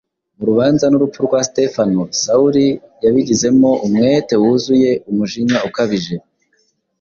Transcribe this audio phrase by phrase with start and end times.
[0.37, 2.65] Mu rubanza n’urupfu rwa Sitefano, Sawuli
[3.03, 6.15] yabigizemo umwete wuzuye umujinya ukabije.